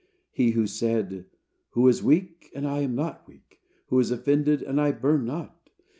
He 0.31 0.53
who 0.53 0.65
said, 0.65 1.25
"Who 1.73 1.87
is 1.87 2.01
weak 2.01 2.49
and 2.55 2.67
I 2.67 2.79
am 2.79 2.95
not 2.95 3.27
weak? 3.27 3.61
Who 3.89 3.99
is 3.99 4.09
offended 4.09 4.63
and 4.63 4.81
I 4.81 4.93
burn 4.93 5.25
not?" 5.25 5.69